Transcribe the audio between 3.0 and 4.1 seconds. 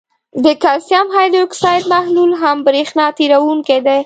تیروونکی دی.